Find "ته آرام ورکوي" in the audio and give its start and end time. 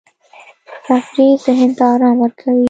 1.77-2.59